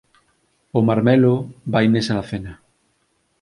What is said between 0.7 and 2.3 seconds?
O marmelo vai nesa